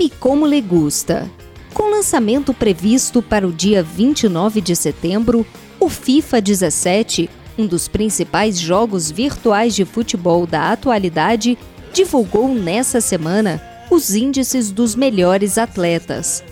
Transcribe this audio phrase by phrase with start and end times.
[0.00, 1.30] Game Como Le Gusta.
[1.74, 5.46] Com lançamento previsto para o dia 29 de setembro,
[5.78, 11.58] o FIFA 17, um dos principais jogos virtuais de futebol da atualidade,
[11.92, 16.42] divulgou nessa semana os índices dos melhores atletas.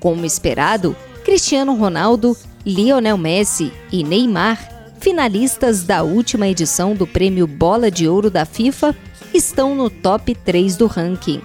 [0.00, 2.36] Como esperado, Cristiano Ronaldo,
[2.66, 8.96] Lionel Messi e Neymar, finalistas da última edição do prêmio Bola de Ouro da FIFA,
[9.32, 11.40] estão no top 3 do ranking.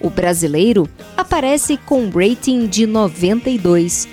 [0.00, 4.08] O brasileiro aparece com rating de 92,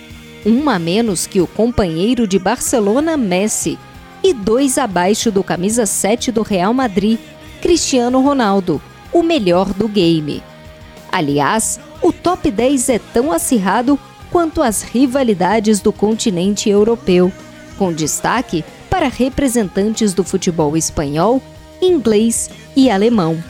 [0.46, 3.78] um a menos que o companheiro de Barcelona, Messi,
[4.24, 7.20] e dois abaixo do camisa 7 do Real Madrid,
[7.62, 8.82] Cristiano Ronaldo,
[9.14, 10.42] o melhor do game.
[11.12, 14.00] Aliás, o top 10 é tão acirrado
[14.32, 17.32] quanto as rivalidades do continente europeu,
[17.78, 21.42] com destaque para representantes do futebol espanhol,
[21.80, 23.42] inglês e alemão.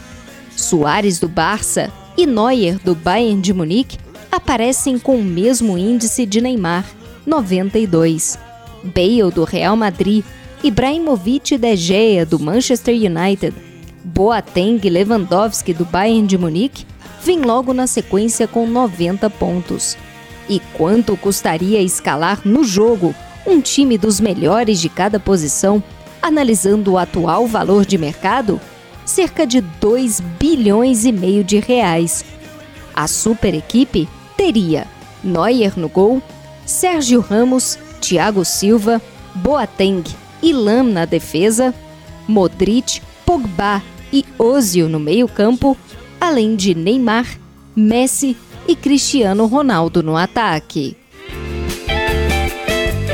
[0.55, 3.97] Soares do Barça e Neuer do Bayern de Munique
[4.31, 6.85] aparecem com o mesmo índice de Neymar,
[7.25, 8.37] 92.
[8.83, 10.23] Bale do Real Madrid,
[10.63, 13.53] Ibrahimovic De Gea do Manchester United,
[14.03, 16.85] Boateng e Lewandowski do Bayern de Munique
[17.23, 19.97] vêm logo na sequência com 90 pontos.
[20.47, 23.15] E quanto custaria escalar no jogo
[23.47, 25.83] um time dos melhores de cada posição,
[26.21, 28.61] analisando o atual valor de mercado?
[29.05, 32.25] Cerca de 2 bilhões e meio de reais.
[32.93, 34.87] A super equipe teria
[35.23, 36.21] Neuer no gol,
[36.65, 39.01] Sérgio Ramos, Thiago Silva,
[39.35, 40.03] Boateng
[40.41, 41.73] e Lam na defesa,
[42.27, 43.81] Modric, Pogba
[44.11, 45.77] e Ozil no meio-campo,
[46.19, 47.27] além de Neymar,
[47.75, 48.35] Messi
[48.67, 50.97] e Cristiano Ronaldo no ataque.